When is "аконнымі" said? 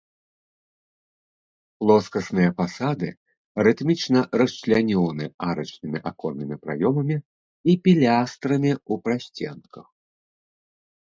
6.11-6.55